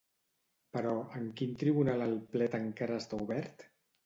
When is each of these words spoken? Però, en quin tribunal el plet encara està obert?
Però, 0.77 0.93
en 1.19 1.27
quin 1.41 1.53
tribunal 1.65 2.05
el 2.07 2.17
plet 2.37 2.59
encara 2.63 2.99
està 3.05 3.23
obert? 3.29 3.69